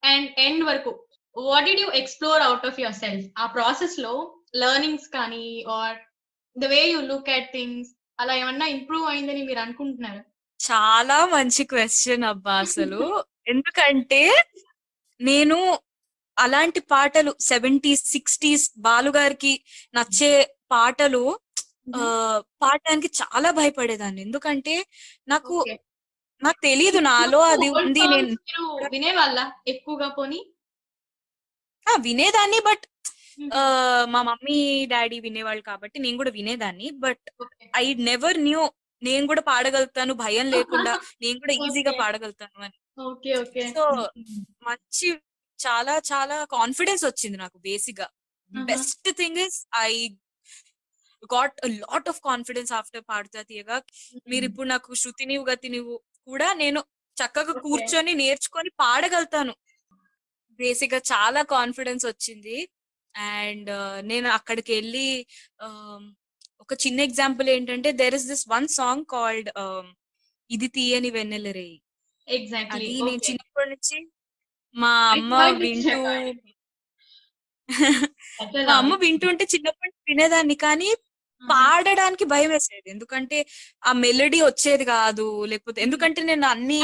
అండ్ 0.03 0.27
ఎండ్ 0.37 0.63
వరకు 0.63 0.91
what 1.35 1.65
did 1.65 1.79
you 1.79 1.89
explore 2.01 2.41
out 2.41 2.65
of 2.65 2.79
yourself 3.03 3.25
ఆ 3.37 3.45
ప్రాసెస్లో 3.45 4.13
లెర్నింగ్స్ 4.55 5.09
కానీ 5.09 5.45
or 5.79 5.97
the 6.55 6.65
way 6.65 6.81
you 6.89 6.99
look 7.11 7.29
at 7.29 7.49
things 7.53 7.89
అలా 8.19 8.33
ఏమన్నా 8.35 8.65
ఇంప్రూవ్ 8.67 9.05
అయిందని 9.07 9.41
మీరు 9.43 9.59
అనుకుంటున్నారు? 9.59 10.21
చాలా 10.59 11.25
మంచి 11.25 11.63
క్వశ్చన్ 11.63 12.23
అబ్బా 12.23 12.53
అసలు. 12.59 13.23
ఎందుకంటే 13.47 14.43
నేను 15.21 15.79
అలాంటి 16.39 16.79
పాటలు 16.79 17.35
సెవెంటీస్ 17.39 18.05
సిక్స్టీస్ 18.05 18.71
బాలు 18.77 19.11
గారికి 19.11 19.63
నచ్చే 19.93 20.55
పాటలు 20.71 21.39
పాడడానికి 22.61 23.11
చాలా 23.21 23.51
భయపడేదాన్ని. 23.51 24.21
ఎందుకంటే 24.21 24.85
నాకు. 25.27 25.65
నాకు 26.43 26.61
తెలియదు 26.63 26.97
నాలో 26.99 27.39
అది 27.39 27.69
ఉంది 27.69 27.99
నేను 27.99 28.87
వినేవాళ్ళ 28.91 29.51
ఎక్కువగా 29.67 30.07
పోనీ? 30.09 30.39
ఆ, 31.87 31.95
వినేదాన్ని 32.01 32.59
బట్ 32.59 32.85
మా 34.05 34.21
మమ్మీ 34.21 34.85
డాడీ 34.85 35.19
వినేవాళ్ళు 35.19 35.63
కాబట్టి 35.63 35.99
నేను 35.99 36.17
కూడా 36.17 36.29
వినేదాన్ని. 36.29 36.91
బట్. 36.91 37.29
ఐ 37.75 37.93
నెవర్ 37.93 38.37
న్యూ 38.41 38.71
నేను 39.07 39.25
కూడా 39.27 39.41
పాడగలుగుతాను 39.41 40.13
భయం 40.23 40.47
లేకుండా 40.55 40.93
నేను 41.23 41.37
కూడా 41.39 41.53
ఈజీగా. 41.65 41.93
పాడగలుగుతాను 42.01 42.63
అని. 42.65 42.77
Okay 43.05 43.31
okay. 43.35 43.63
So, 43.69 43.83
మంచి 44.63 45.07
చాలా 45.59 45.93
చాలా 46.11 46.37
కాన్ఫిడెన్స్ 46.51 47.03
వచ్చింది 47.05 47.37
నాకు 47.37 47.57
బేసిక్గా. 47.59 48.07
Best 48.51 49.09
thing 49.17 49.37
is 49.37 49.57
I 49.81 49.91
got 51.33 51.55
lot 51.81 52.09
of 52.09 52.19
confidence 52.21 52.71
after 52.73 53.03
Padutha 53.09 53.41
Theeyaga. 53.41 53.77
మీరు 54.27 54.45
ఇప్పుడు 54.45 54.67
నాకు 54.67 54.95
శృతి 54.95 55.25
నీవు 55.25 55.45
గతి 55.51 55.69
నీవు 55.69 55.93
కూడా 56.27 56.49
నేను 56.53 56.79
చక్కగా. 57.17 57.53
కూర్చొని 57.65 58.13
నేర్చుకొని 58.13 58.71
పాడగలుగుతాను. 58.79 59.53
బేసిక్గా 60.59 60.99
చాలా 61.13 61.41
కాన్ఫిడెన్స్ 61.55 62.05
వచ్చింది. 62.05 62.57
అండ్ 63.15 63.69
నేను 64.03 64.27
అక్కడికి 64.29 64.71
వెళ్ళి 64.73 65.07
ఒక 66.65 66.75
చిన్న 66.83 66.99
ఎగ్జాంపుల్ 67.07 67.47
ఏంటంటే 67.55 67.89
there 67.99 68.15
is 68.17 68.27
this 68.29 68.45
one 68.53 68.67
song 68.77 69.05
called 69.13 69.49
ఇది 70.49 70.67
తీయని 70.75 71.09
వెన్నెల 71.15 71.47
రేయి. 71.57 71.77
ఎగ్జాక్ట్లీ 72.27 72.87
నేను 73.07 73.21
చిన్నప్పటి 73.27 73.69
నుంచి 73.71 73.97
మా 74.75 74.93
అమ్మ 75.15 75.33
వింటూ 75.61 75.99
మా 78.67 78.73
అమ్మ 78.79 78.93
వింటుంటే 79.03 79.43
చిన్నప్పటి 79.53 79.87
నుంచి 79.87 80.09
వినేదాన్ని 80.09 80.55
కానీ 80.63 80.89
పాడడానికి 81.43 82.25
భయం 82.33 82.51
వేసేది. 82.53 82.87
ఎందుకంటే 82.93 83.37
ఆ 83.83 83.91
మెలడీ 84.03 84.39
వచ్చేది 84.43 84.85
కాదు 84.91 85.25
లేకపోతే 85.51 85.79
ఎందుకంటే 85.85 86.21
నేను 86.29 86.45
అన్ని 86.53 86.81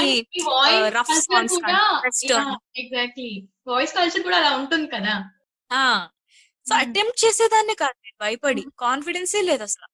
rough 0.97 1.13
songs 1.27 1.57
exactly 2.81 3.29
voice 3.67 3.95
culture 3.97 4.25
కూడా 4.27 4.37
అలా 4.41 4.51
ఉంటుంది 4.61 4.87
కదా. 4.95 5.15
సో 6.65 6.73
అటెంప్ట్ 6.77 7.21
చేసేదాన్ని 7.23 7.75
కాదు. 7.83 7.97
భయపడి 8.21 8.65
కాన్ఫిడెన్సే 8.79 9.41
లేదు 9.41 9.63
అసలు. 9.63 9.87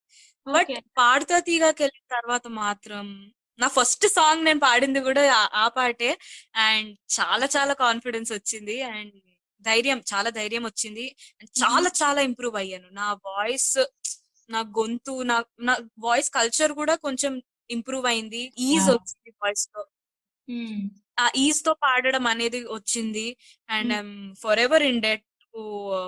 బట్. 0.51 0.67
పాడుతా 0.97 1.39
తీగాకి 1.39 1.83
వెళ్ళిన 1.83 2.19
తర్వాత 2.19 2.47
మాత్రం 2.47 3.31
నా 3.59 3.67
ఫస్ట్ 3.67 4.07
సాంగ్ 4.07 4.45
నేను 4.45 4.59
పాడింది 4.59 4.99
కూడా 4.99 5.49
ఆ- 5.53 5.67
పాటే. 5.67 6.17
అండ్ 6.55 6.97
చాలా 7.19 7.45
చాలా 7.45 7.73
కాన్ఫిడెన్స్ 7.73 8.31
వచ్చింది. 8.31 8.81
అండ్ 8.81 9.13
ధైర్యం 9.61 10.01
చాలా 10.13 10.29
ధైర్యం 10.29 10.63
వచ్చింది. 10.63 11.15
చాలా 11.43 11.89
చాలా 11.89 12.21
ఇంప్రూవ్ 12.21 12.55
అయ్యాను. 12.55 12.89
నా 12.91 13.13
వాయిస్ 13.13 13.77
నా 14.49 14.59
గొంతు 14.59 15.21
నా 15.21 15.43
నా 15.59 15.77
వాయిస్ 15.99 16.29
కల్చర్ 16.29 16.71
కూడా 16.71 16.95
కొంచెం 16.95 17.41
ఇంప్రూవ్ 17.69 18.05
అయింది. 18.05 18.53
ఈజ్. 18.57 18.89
వచ్చింది 18.89 19.31
వాయిస్తో. 19.43 19.85
ఆ 21.19 21.29
ఈజ్తో 21.35 21.73
పాడడం 21.73 22.27
అనేది 22.27 22.63
వచ్చింది. 22.63 23.37
And. 23.69 23.93
I'm 23.93 24.35
forever 24.59 24.83
in 24.83 25.01
debt. 25.01 25.25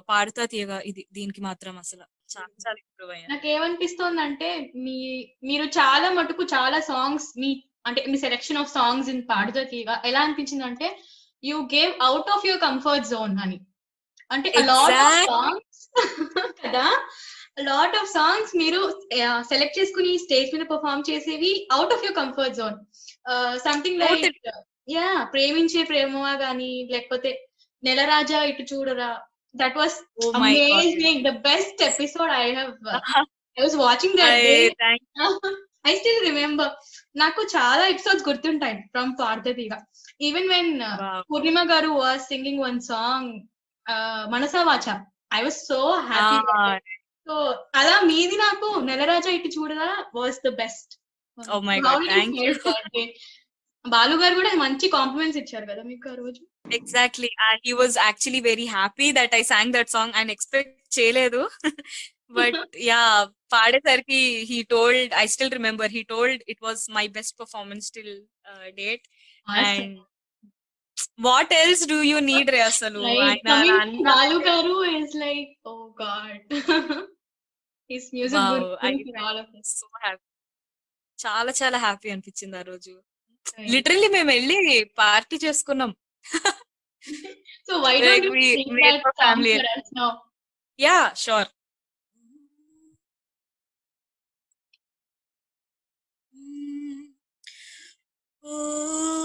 Padutha 0.09 0.43
Theeyaga 0.51 0.77
ఇది 0.89 1.01
దీనికి 1.11 1.41
మాత్రం 1.41 1.75
అసలు 1.83 2.05
చాలా 2.29 2.51
చాలా 2.63 2.77
ఇంప్రూవ్ 2.83 3.11
అయ్యాను. 3.13 3.29
నాకు 3.33 3.47
ఏమనిపిస్తోంది 3.47 4.21
అంటే 4.21 4.49
మీ 4.85 4.97
మీరు 5.43 5.65
చాలా 5.77 6.09
మటుకు 6.17 6.43
చాలా 6.53 6.79
సాంగ్స్ 6.89 7.29
మీ 7.41 7.49
అంటే 7.85 8.01
మీ 8.11 8.17
selection 8.17 8.59
of 8.61 8.73
songs 8.73 9.09
in 9.13 9.23
Padutha 9.29 9.63
Theeyaga 9.71 9.95
ఎలా 10.09 10.21
అనిపించింది 10.25 10.65
అంటే 10.69 10.87
you 11.43 11.57
gave 11.73 11.93
out 12.07 12.31
of 12.35 12.45
your 12.47 12.63
comfort 12.67 13.09
zone 13.11 13.35
అని. 13.45 13.59
అంటే 14.31 14.49
లాట్ 14.69 14.95
ఆఫ్. 14.99 15.25
సాంగ్స్ 15.31 15.81
కదా? 16.61 16.85
లాట్ 17.67 17.95
ఆఫ్ 17.99 18.09
సాంగ్స్ 18.11 18.51
మీరు 18.55 18.81
సెలెక్ట్ 19.49 19.77
చేసుకుని 19.79 20.11
స్టేజ్ 20.17 20.53
మీద 20.53 20.65
పర్ఫామ్ 20.69 21.07
చేసేవి 21.09 21.51
out 21.71 21.93
of 21.95 22.03
your 22.05 22.19
comfort 22.19 22.57
zone 22.59 22.77
something 23.65 24.01
like 24.03 24.37
yeah 24.89 25.07
Preminche 25.33 25.81
Premava 25.89 26.33
గాని 26.43 26.71
లేకపోతే 26.93 27.31
Nelaraja 27.83 28.39
Itu 28.43 28.63
Chudara 28.71 29.09
that 29.55 29.77
was 29.77 29.97
Oh 30.23 30.31
my 30.35 30.51
God. 30.51 30.71
Amazing 30.71 31.23
the 31.23 31.33
best 31.45 31.81
episode 31.83 32.31
I 32.37 32.45
have 32.53 32.71
I 33.57 33.61
was 33.61 33.77
watching 33.79 34.17
that 34.17 34.37
day 34.43 34.53
I- 34.59 34.75
thank- 34.83 35.57
I 35.87 35.93
still 35.95 36.21
remember 36.23 36.71
నాకు 37.15 37.41
చాలా 37.53 37.83
episodes 37.87 38.27
గుర్తుంటాయి 38.29 38.77
from 38.91 39.11
పార్థతీగా 39.19 39.77
even 40.21 40.49
when. 40.49 40.73
Purnima 41.29 41.59
garu 41.71 41.89
was 41.99 42.25
singing 42.27 42.61
one 42.61 42.79
song 42.81 43.31
Manasa 44.29 44.61
Vacha 44.63 44.87
I 45.33 45.41
was 45.43 45.59
so 45.67 45.79
happy 46.09 46.39
so 47.27 47.33
అలా 47.75 47.95
మీది 48.01 48.37
నాకు 48.37 48.67
Nelaraja 48.81 49.29
Itu 49.29 49.49
Chudara 49.57 49.89
was 50.15 50.39
the 50.45 50.51
best 50.55 50.93
Oh 51.37 51.59
my 51.61 51.75
God, 51.79 52.01
thank 52.09 52.33
you. 52.37 52.53
Balu 53.85 54.15
garu 54.15 54.35
కూడా 54.35 54.49
మంచి 54.61 54.85
compliments 54.95 55.39
ఇచ్చారు 55.41 55.65
కదా 55.65 55.83
మీకు 55.83 56.07
ఆ 56.09 56.15
రోజు? 56.15 56.41
Uh, 56.65 57.57
he 57.63 57.73
was 57.73 57.97
actually 57.97 58.41
very 58.41 58.65
happy 58.65 59.11
that 59.11 59.33
I 59.33 59.41
sang 59.41 59.71
that 59.71 59.89
song 59.89 60.11
and 60.13 60.29
expect 60.29 60.69
చేయలేదు 60.97 61.41
but 62.37 62.55
yeah 62.89 63.09
పాడేసరికి 63.53 64.19
told 64.73 65.09
I 65.21 65.25
still 65.35 65.51
remember 65.57 65.85
he 65.95 66.01
told 66.13 66.37
it 66.53 66.59
was 66.67 66.79
my 66.97 67.05
best 67.15 67.33
performance 67.41 67.85
till 67.95 68.11
uh, 68.51 68.65
date 68.79 69.05
and 69.63 69.91
what 71.25 71.49
else 71.63 71.81
do 71.93 71.97
you 72.11 72.19
need 72.31 72.47
రే 72.55 72.61
అసలు 72.71 72.99
garu 74.49 74.75
is 74.97 75.15
like 75.25 75.51
oh 75.71 75.75
God 76.03 76.41
his 77.89 78.09
music 78.15 78.35
చాలా 81.19 81.51
చాలా 81.61 81.77
happy 81.85 82.09
అనిపించింది 82.15 82.57
ఆ 82.61 82.65
రోజు 82.71 82.93
literally 83.73 84.09
మేము 84.15 84.29
వెళ్ళి 84.33 84.59
party 85.01 85.37
చేసుకున్నాం 85.45 85.91
so 87.63 87.81
why 87.81 87.95
like 87.95 88.23
don't 88.23 88.31
we, 88.31 88.57
you 88.57 88.63
sing 88.63 88.75
that 88.75 89.01
song 89.19 89.43
for 89.43 89.79
us 89.79 89.89
now? 89.93 90.21
Yeah, 90.77 91.13
sure. 91.13 91.45
Ooh. 98.45 99.19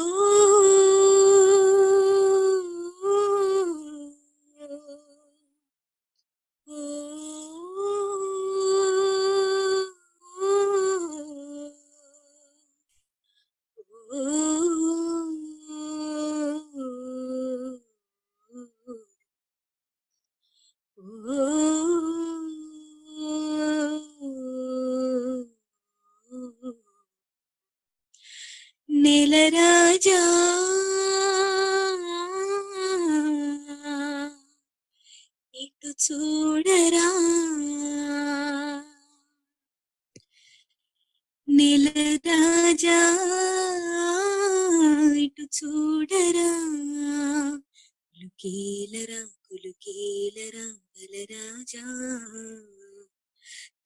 కులుకేలరా 48.44 49.18
కులుకేలరా 49.44 50.64
బలరాజా 50.94 51.82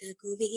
తగువే 0.00 0.48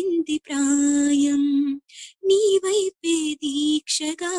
చిగిర్చింది 0.00 0.36
ప్రాయం. 0.46 1.42
నీ 2.30 2.58
వైపే 2.64 3.34
దీక్షగా 3.34 4.32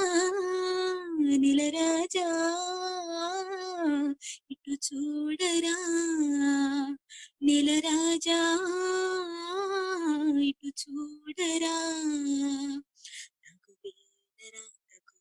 నిలరాజా 1.43 2.29
ఇటు 4.53 4.75
చూడరా? 4.87 5.77
నిలరాజా 7.43 8.41
ఇటు 10.51 10.71
చూడరా? 10.83 11.77
నాకు 13.45 13.73
రఘువీరరా 13.75 14.65
నాకు 14.91 15.15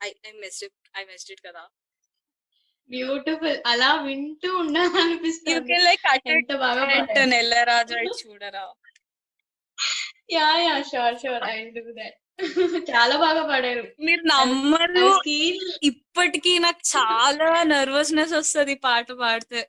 I 0.00 0.10
I 0.24 0.32
I 0.32 0.68
I 0.94 1.04
I 1.04 1.16
it 1.34 1.40
కదా. 1.46 1.64
బ్యూటిఫుల్ 2.90 3.58
అలా 3.66 3.90
వింటూ 4.02 4.50
ఉండాలనిపిస్తుంది. 4.58 5.74
బాగా. 6.56 7.24
Nelaraju 7.24 7.94
Chudara. 8.20 8.64
Yeah 10.32 10.48
yeah 10.58 10.82
sure 10.82 11.18
sure 11.18 11.44
I 11.44 11.56
do 11.70 11.84
that 11.98 12.16
చాలా 12.90 13.16
బాగా 13.16 13.42
పాడారు. 13.46 13.84
మీరు 14.00 14.22
నమ్మరు. 14.26 15.06
ఇప్పటికీ 15.82 16.58
నాకు 16.58 16.82
చాలా 16.96 17.62
నర్వస్నెస్ 17.62 18.32
వస్తది 18.32 18.74
పాట 18.74 19.12
పాడితే. 19.12 19.62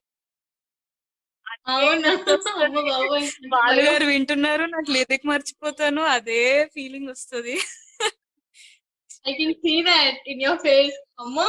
బాలు 3.54 3.82
గారు 3.82 4.06
వింటున్నారు 4.06 4.64
నాకు 4.64 4.92
లిరిక్ 4.92 5.28
మర్చిపోతాను. 5.28 6.02
అదే 6.02 6.66
ఫీలింగ్ 6.74 7.10
వస్తది. 7.10 7.56
I 9.26 9.34
can 9.40 9.56
see 9.66 9.74
that 9.90 10.20
in 10.32 10.42
your 10.46 10.62
face 10.68 10.98
అమ్మో. 11.24 11.46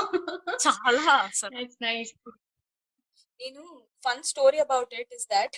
చాలా 0.67 1.15
అసలు. 1.29 1.53
దట్స్ 1.57 1.81
నైస్ 1.87 2.13
నేను 3.41 3.63
fun 4.07 4.23
story 4.31 4.59
about 4.67 4.93
it 5.03 5.13
is 5.19 5.29
that 5.35 5.57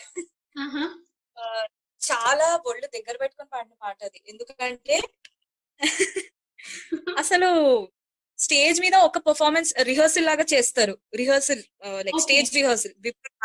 చాలా 2.01 2.47
ఒళ్ళు 2.69 2.87
దగ్గర 2.95 3.15
పెట్టుకొని 3.23 3.51
పాడిన 3.55 3.75
పాట 3.83 3.99
అది. 4.09 4.19
ఎందుకంటే 4.33 4.97
అసలు 7.23 7.49
స్టేజ్ 8.39 8.79
మీద 8.85 8.97
ఒక 9.09 9.19
పర్ఫార్మెన్స్ 9.27 9.71
రిహర్సల్ 9.89 10.27
లాగా 10.31 10.45
చేస్తారు. 10.53 10.95
Rehearsal 11.21 11.63
like. 12.07 12.21
స్టేజ్ 12.25 12.51
రిహర్సల్ 12.59 12.95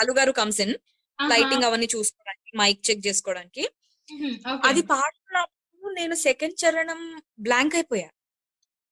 అలు 0.01 0.13
గారు 0.19 0.31
కమ్స్ 0.39 0.59
ఇన్ 0.65 0.75
లైటింగ్ 1.19 1.65
అవన్నీ 1.67 1.87
చూసుకోవడానికి 1.95 2.51
మైక్ 2.61 2.81
చెక్ 2.87 3.05
చేసుకోవడానికి. 3.07 3.63
అది 4.69 4.81
పాడుతున్నప్పుడు 4.91 5.93
నేను 5.99 6.15
సెకండ్ 6.27 6.57
చరణం 6.63 7.01
బ్లాంక్ 7.47 7.75
అయిపోయా. 7.79 8.09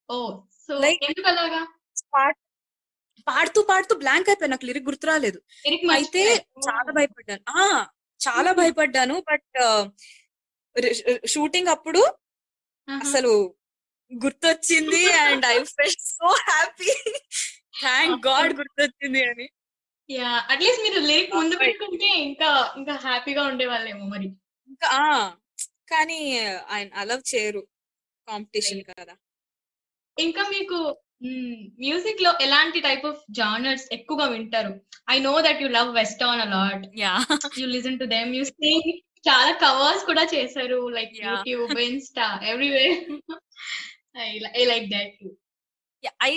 ఓ 0.10 0.42
సో 0.68 0.86
ఎందుకు 0.86 1.28
అలాగా 1.28 1.76
పాడ్- 2.14 2.42
పాడుతూ 3.28 3.62
పాడుతూ 3.62 3.96
బ్లాంక్ 3.96 4.30
అయిపోయా 4.30 4.48
నాకు 4.50 4.66
లిరిక్ 4.66 4.86
గుర్తు 4.86 5.08
రాలేదు. 5.08 5.42
అయితే. 5.92 6.36
చాలా 6.70 6.92
భయపడ్డాను. 6.92 7.44
ఆ 7.50 7.88
చాలా 8.28 8.52
Mhm. 8.52 8.62
భయపడ్డాను. 8.62 9.24
బట్ 9.32 9.58
షూటింగ్ 11.28 11.68
అప్పుడు 11.68 12.00
ఆహా. 12.90 13.10
అసలు 13.10 13.56
గుర్తొచ్చింది 14.26 15.12
and 15.12 15.46
I 15.46 15.64
felt 15.64 15.96
so 16.00 16.28
happy. 16.28 17.20
Thank 17.82 18.28
God 18.28 18.54
గుర్తొచ్చింది 18.54 19.24
అని. 19.24 19.50
యా 20.10 20.48
అట్లీస్ట్ 20.50 20.84
మీరు 20.84 21.00
లిరిక్ 21.00 21.36
ముందు. 21.36 21.56
పెట్టుకుంటే 21.56 22.06
ఇంకా 22.06 22.74
ఇంకా 22.78 22.94
హ్యాపీగా 22.94 23.44
ఉండేవాళ్ళేమో 23.44 24.06
మరి. 24.06 24.26
ఇంకా 24.68 24.88
ఆ, 24.88 25.36
కానీ 25.90 26.46
ఆయన 26.46 26.94
అలవ్ 26.94 27.36
చేయరు. 27.36 27.68
కాంపిటీషన్ 28.28 28.84
కదా. 29.00 29.16
ఇంకా 30.18 30.44
మీకు 30.50 30.98
మ్యూజిక్లో 31.80 32.34
ఎలాంటి 32.42 32.80
టైప్ 32.80 33.06
ఆఫ్ 33.06 33.22
జానర్స్ 33.32 33.86
ఎక్కువగా 33.92 34.26
వింటారు? 34.26 34.82
I 35.10 35.20
know 35.20 35.42
that 35.42 35.62
you 35.62 35.68
love 35.68 35.96
western 35.96 36.42
a lot 36.42 36.86
yeah 37.00 37.14
you 37.60 37.68
listen 37.68 38.00
to 38.00 38.06
them 38.06 38.36
you 38.36 38.44
sing 38.44 38.90
చాలా 39.30 39.52
కవర్స్ 39.52 40.06
కూడా 40.06 40.28
చేశారు. 40.36 40.90
Like. 40.90 41.14
YouTube 41.22 41.80
Insta 41.80 42.40
everywhere 42.44 42.98
I 44.58 44.66
like 44.66 44.90
that 44.90 45.18
I 46.24 46.34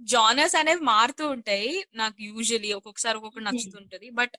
genres 0.00 0.56
అనేవి 0.56 0.80
మారుతూ 0.80 1.28
ఉంటాయి. 1.28 1.84
నాకు 1.94 2.22
యూజువలీ 2.22 2.72
ఒక్కొక్కసారి 2.72 3.16
ఒక్కొక్కటి 3.16 3.44
Hmm. 3.44 3.50
నచ్చుతుంటది. 3.50 4.10
బట్ 4.10 4.34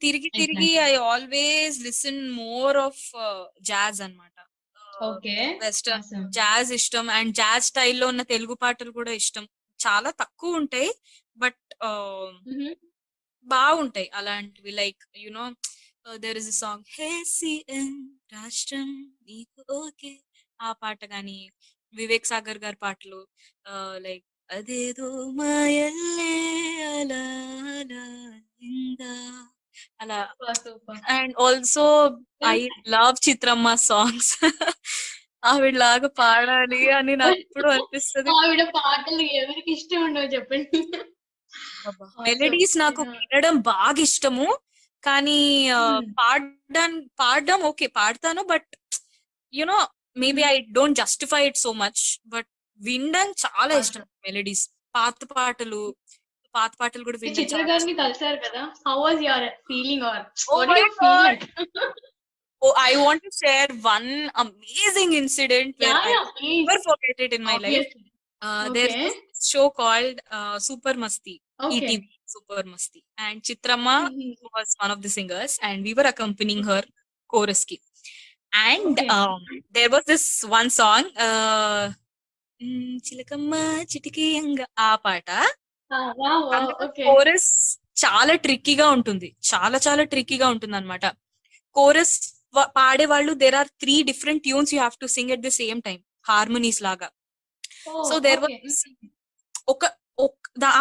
తిరిగి. 0.00 0.28
తిరిగి 0.38 0.70
I 0.90 0.94
always 1.10 1.80
listen 1.80 2.30
more 2.32 2.76
of 2.76 3.04
jazz 3.60 4.00
అన్నమాట. 4.02 4.36
ఓకే 4.40 4.43
వెస్టర్న్ 5.64 6.04
జాజ్ 6.38 6.72
ఇష్టం. 6.72 7.06
అండ్ 7.10 7.32
జాజ్ 7.34 7.64
స్టైల్లో 7.64 8.06
ఉన్న 8.12 8.22
తెలుగు 8.32 8.54
పాటలు 8.54 8.90
కూడా 8.90 9.12
ఇష్టం. 9.12 9.44
చాలా 9.80 10.10
తక్కువ 10.22 10.60
ఉంటాయి. 10.62 10.90
బట్ 11.38 11.62
బాగుంటాయి 13.46 14.08
అలాంటివి. 14.14 14.72
Like 14.80 15.02
you know 15.24 15.44
there 16.16 16.38
is 16.38 16.50
song 16.60 16.84
hey 16.96 17.10
CM 17.36 17.90
రాష్ట్రం 18.34 18.88
నీకు 19.28 19.62
ఓకే. 19.80 20.12
ఆ 20.60 20.72
పాట 20.72 21.04
గాని 21.04 21.38
వివేక్ 21.94 22.26
సాగర్ 22.26 22.58
గారి 22.58 22.76
పాటలు 22.76 23.20
లైక్ 24.06 24.24
అదేదో 24.50 25.08
మాయల్లే 25.38 26.34
అలా 26.94 27.22
అలా. 30.00 30.18
And 31.08 31.34
also 31.40 31.84
I 32.46 32.58
love 32.88 33.28
Chitramma 33.28 33.74
songs. 33.74 34.32
ఆవిడలాగా 35.44 36.08
పాడాలి 36.08 36.90
అని 36.90 37.16
నాకు 37.16 37.38
ఎప్పుడు 37.38 37.68
అనిపిస్తుంది. 37.68 38.30
ఆవిడ 38.30 38.62
పాటలు 38.76 39.22
ఎవరికి 39.22 39.72
ఇష్టం 39.72 40.04
ఉండవు 40.04 40.24
చెప్పండి. 40.24 40.78
మెలడీస్ 42.22 42.78
నాకు. 42.78 43.02
వినడం 43.02 43.56
బాగా 43.56 44.00
ఇష్టము. 44.00 44.46
కానీ. 45.04 45.68
పాడడం 46.18 46.92
పాడడం 47.20 47.60
ఓకే 47.62 47.86
పాడతాను. 47.86 48.42
But 48.42 48.70
you know 49.54 49.78
maybe 50.16 50.42
I 50.42 50.60
don't 50.72 50.98
justify 50.98 51.46
it 51.46 51.56
so 51.56 51.72
much. 51.72 52.02
But 52.26 52.48
వినడం 52.80 53.30
చాలా 53.44 53.78
ఇష్టం 53.78 54.00
మెలడీస్. 54.24 54.64
పాత 54.94 55.24
పాటలు 55.36 55.82
పాత 56.55 56.71
పాటలు 56.81 57.03
కూడా 57.07 57.17
వినడం 57.21 57.37
చిత్ర 57.39 57.55
చాలా 57.55 57.67
గారిని 57.71 57.93
కలిసారు 58.03 58.37
కదా 58.45 58.61
how 58.87 58.95
was 59.05 59.21
your 59.27 59.47
feeling 59.69 60.05
are 60.11 60.23
Oh 60.51 60.61
my 60.73 60.83
God. 61.01 61.37
Oh, 62.61 62.73
I 62.77 62.93
want 62.97 63.21
to 63.25 63.31
share 63.41 63.67
one 63.83 64.07
amazing 64.35 65.11
incident 65.13 65.75
where 65.81 65.97
I 66.07 66.13
never 66.45 66.77
forget 66.87 67.17
it 67.25 67.31
in 67.33 67.43
my 67.43 67.57
life. 67.57 67.85
Uh, 68.41 68.65
There's 68.69 68.95
Okay. 68.95 69.03
this 69.03 69.15
show 69.51 69.69
called 69.69 70.17
uh, 70.37 70.55
Super 70.59 70.93
Masti, 71.03 71.35
okay 71.59 71.77
ETV 71.77 72.03
Super 72.25 72.63
Masti, 72.63 73.01
and 73.17 73.37
Chitrama 73.41 73.95
was 74.55 74.69
one 74.83 74.91
of 74.91 74.99
the 75.05 75.11
singers, 75.17 75.53
and 75.61 75.77
we 75.83 75.93
were 75.93 76.07
accompanying 76.11 76.63
her 76.63 76.81
chorus 77.29 77.63
ki. 77.63 77.77
And 78.53 78.83
Okay. 78.91 79.07
um, 79.15 79.39
there 79.71 79.89
was 79.89 80.03
this 80.05 80.25
one 80.57 80.69
song, 80.79 81.05
uh, 81.27 81.83
"Mm, 82.61 82.93
చిలకమ్మ 83.07 83.53
చిటికియంగా 83.93 84.67
ఆ 84.79 84.91
పాట 85.05 85.29
okay 85.39 85.62
Chorus 87.08 87.50
చాలా 88.04 88.34
ట్రిక్కీగా 88.44 88.86
ఉంటుంది. 88.96 89.28
చాలా 89.50 89.78
చాలా 89.86 90.04
ట్రిక్కీగా 90.12 90.46
ఉంటుంది 90.54 90.76
అనమాట 90.76 91.06
కోరస్ 91.76 92.14
పాడే 92.78 93.06
వాళ్ళు 93.12 93.32
there 93.42 93.56
are 93.60 93.70
three 93.82 93.94
different 94.10 94.42
tunes 94.46 94.72
you 94.74 94.78
have 94.80 94.96
to 95.02 95.08
sing 95.16 95.32
at 95.34 95.44
the 95.46 95.52
same 95.60 95.80
time 95.88 95.98
harmonies 96.30 96.80
లాగా. 96.86 97.08
సో 98.08 98.14
దేర్ 98.26 98.40
వాజ్ 98.44 98.80
ఒక 99.74 99.84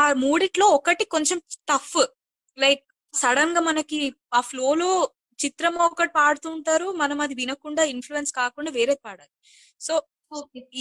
ఆ 0.01 0.05
మూడిట్లో 0.23 0.65
ఒకటి 0.77 1.05
కొంచెం 1.15 1.37
టఫ్ 1.69 1.95
లైక్ 2.57 2.83
సడన్గా 3.13 3.61
మనకి 3.69 3.99
ఆ 4.37 4.41
ఫ్లో 4.49 4.67
లో 4.81 4.89
చిత్రం 5.39 5.75
ఒకటి 5.85 6.11
పాడుతూ 6.19 6.47
ఉంటారు 6.57 6.87
మనం 7.01 7.17
అది 7.25 7.33
వినకుండా 7.39 7.83
ఇన్ఫ్లుయెన్స్ 7.93 8.31
కాకుండా 8.39 8.71
వేరే 8.71 8.95
పాడాలి. 9.05 9.33
సో 9.81 9.93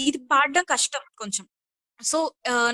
ఇది 0.05 0.19
పాడడం 0.33 0.65
కష్టం 0.73 1.03
కొంచెం. 1.21 1.45
సో 2.03 2.19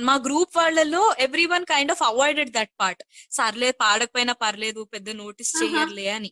మా 0.08 0.14
గ్రూప్ 0.26 0.52
వాళ్ళలో 0.56 1.02
everyone 1.46 1.64
kind 1.64 1.92
of 1.94 2.02
avoided 2.02 2.50
that 2.52 2.72
part. 2.80 3.02
సర్లే 3.30 3.70
పాడకపోయినా 3.82 4.34
పర్లేదు 4.42 4.82
పెద్ద 4.94 5.08
నోటీస్. 5.20 5.52
చెయ్యర్లే 5.62 6.06
అని. 6.16 6.30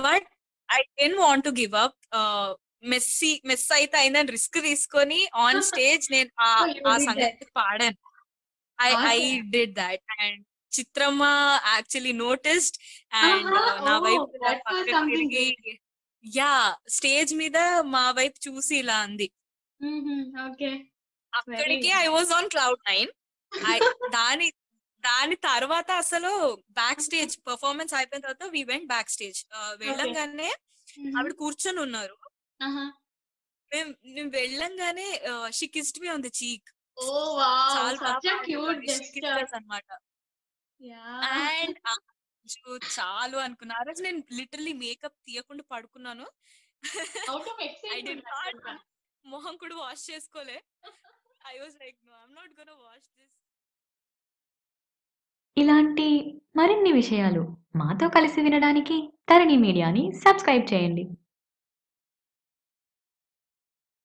But 0.00 0.28
I 0.68 0.80
didn't 0.98 1.18
want 1.18 1.44
to 1.44 1.52
give 1.60 1.74
up 1.76 1.98
messy 2.84 3.30
mess 3.44 3.68
అయితే 3.78 3.96
అయిందని 4.00 4.32
రిస్క్ 4.36 4.58
తీసుకొని 4.66 5.20
ఆన్ 5.44 5.60
స్టేజ్ 5.70 6.04
నేను 6.12 6.30
ఆ 6.40 6.50
సంగతి 7.06 7.46
పాడాను. 7.56 7.98
I 8.78 8.90
I. 9.10 9.20
Did 9.54 9.74
that. 9.80 10.04
And 10.18 10.42
Chitramma 10.72 11.24
actually 11.72 12.12
noticed 12.20 12.76
and 13.22 13.46
నా 13.86 13.94
వైపు 14.06 14.26
తిరిగి 15.10 15.46
యా 16.24 16.52
స్టేజ్ 16.96 17.32
మీద 17.40 17.58
మా 17.94 18.04
వైపు 18.18 18.38
చూసి 18.46 18.74
ఇలా 18.82 18.96
అంది. 19.06 19.28
ఓకే. 20.46 20.70
అక్కడికి 21.38 21.90
I 21.98 22.06
was 22.16 22.32
on 22.32 22.48
cloud 22.48 22.82
nine 22.88 23.10
దాని 24.10 24.48
దాని 25.04 25.36
తర్వాత 25.48 25.90
అసలు 26.02 26.30
బ్యాక్ 26.72 27.02
స్టేజ్ 27.02 27.34
పర్ఫార్మెన్స్ 27.48 27.92
అయిపోయిన 27.94 28.24
తర్వాత 28.24 28.46
వి 28.54 28.62
వెంట్ 28.64 28.86
బ్యాక్ 28.86 29.10
స్టేజ్ 29.10 29.40
వెళ్ళంగానే 29.76 30.48
ఆవిడ 31.18 31.32
కూర్చొని 31.34 31.80
ఉన్నారు. 31.80 32.16
మేము 33.72 33.90
మేము 34.06 34.30
వెళ్ళంగానే 34.30 35.06
she 35.50 35.66
kissed 35.66 36.00
me 36.00 36.08
on 36.08 36.22
the 36.22 36.30
cheek 36.40 36.68
అనమాట 39.54 39.88
అండ్ 41.56 41.78
చాలు 42.96 43.36
అనుకున్నా. 43.36 43.74
ఆ 43.74 43.84
రోజు 43.88 44.00
నేను 44.02 44.20
లిటరలీ 44.32 44.72
మేకప్ 44.82 45.18
తీయకుండా 45.26 45.64
పడుకున్నాను. 45.72 46.26
ఐ 47.92 48.00
డి 48.00 48.12
మొహం 49.24 49.54
కూడా 49.56 49.76
వాష్ 49.76 50.04
చేసుకోలే. 50.10 50.58
Like 51.54 51.98
no 52.06 52.14
I'm 52.24 52.34
not 52.36 52.52
gonna 52.58 52.74
this 52.94 53.34
ఇలాంటి 55.56 56.06
మరిన్ని 56.56 56.92
విషయాలు 56.92 57.42
మాతో 57.76 58.08
కలిసి 58.08 58.40
వినడానికి 58.40 58.96
తరణి 59.28 59.56
మీడియాని 59.56 60.12
సబ్స్క్రైబ్ 60.24 60.66
చేయండి. 60.72 61.04